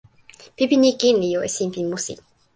[0.55, 2.13] pipi ni kin li jo e sinpin musi.